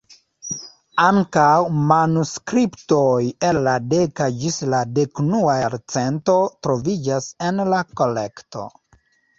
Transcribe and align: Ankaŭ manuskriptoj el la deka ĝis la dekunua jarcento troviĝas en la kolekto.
Ankaŭ 1.01 1.49
manuskriptoj 1.91 3.11
el 3.51 3.61
la 3.69 3.75
deka 3.93 4.31
ĝis 4.41 4.59
la 4.77 4.81
dekunua 4.97 5.61
jarcento 5.61 6.41
troviĝas 6.67 7.31
en 7.51 7.67
la 7.75 7.87
kolekto. 8.03 8.69